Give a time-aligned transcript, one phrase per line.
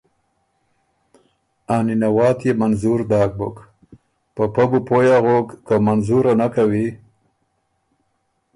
[1.73, 3.57] آ نِنه واتيې منظور داک بُک،
[4.35, 6.87] په پۀ بو پوئ اغوک که منظوره نک کوی